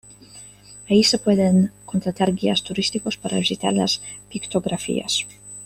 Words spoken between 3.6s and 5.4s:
las pictografías.